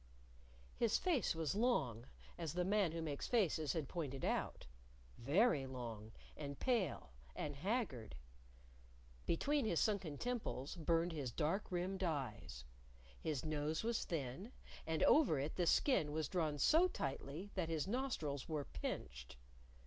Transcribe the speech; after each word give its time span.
His 0.77 0.97
face 0.97 1.35
was 1.35 1.53
long, 1.53 2.07
as 2.35 2.53
the 2.53 2.65
Man 2.65 2.91
Who 2.91 3.03
Makes 3.03 3.27
Faces 3.27 3.73
had 3.73 3.87
pointed 3.87 4.25
out 4.25 4.65
very 5.19 5.67
long, 5.67 6.11
and 6.35 6.57
pale, 6.59 7.11
and 7.35 7.55
haggard. 7.57 8.15
Between 9.27 9.63
his 9.63 9.79
sunken 9.79 10.17
temples 10.17 10.75
burned 10.75 11.11
his 11.11 11.31
dark 11.31 11.71
rimmed 11.71 12.01
eyes. 12.01 12.65
His 13.21 13.45
nose 13.45 13.83
was 13.83 14.03
thin, 14.05 14.51
and 14.87 15.03
over 15.03 15.37
it 15.37 15.55
the 15.55 15.67
skin 15.67 16.11
was 16.11 16.27
drawn 16.27 16.57
so 16.57 16.87
tightly 16.87 17.51
that 17.53 17.69
his 17.69 17.87
nostrils 17.87 18.49
were 18.49 18.65
pinched. 18.65 19.35